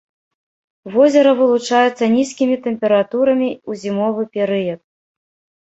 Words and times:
Возера 0.93 1.31
вылучаецца 1.41 2.03
нізкімі 2.15 2.55
тэмпературамі 2.69 3.49
ў 3.69 3.85
зімовы 3.85 4.21
перыяд. 4.39 4.81